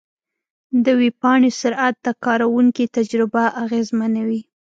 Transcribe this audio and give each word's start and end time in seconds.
د 0.85 0.87
ویب 0.99 1.15
پاڼې 1.21 1.51
سرعت 1.61 1.95
د 2.05 2.07
کارونکي 2.25 2.85
تجربه 2.97 3.43
اغېزمنوي. 3.63 4.41